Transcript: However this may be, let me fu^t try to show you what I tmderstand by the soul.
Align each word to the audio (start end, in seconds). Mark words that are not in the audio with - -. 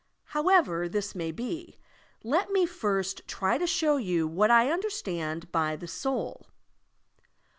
However 0.33 0.89
this 0.89 1.13
may 1.13 1.31
be, 1.31 1.77
let 2.23 2.49
me 2.51 2.65
fu^t 2.65 3.21
try 3.27 3.59
to 3.59 3.67
show 3.67 3.97
you 3.97 4.27
what 4.27 4.49
I 4.49 4.65
tmderstand 4.65 5.51
by 5.51 5.75
the 5.75 5.87
soul. 5.87 6.47